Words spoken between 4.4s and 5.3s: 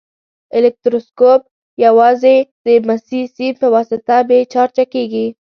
چارجه کیږي.